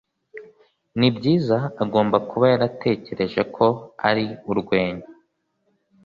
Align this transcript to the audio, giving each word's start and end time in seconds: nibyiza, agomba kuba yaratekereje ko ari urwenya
nibyiza, 0.99 1.57
agomba 1.83 2.17
kuba 2.29 2.45
yaratekereje 2.51 3.41
ko 3.55 3.65
ari 4.09 4.25
urwenya 4.51 5.07